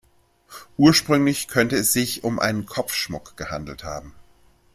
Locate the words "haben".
3.83-4.15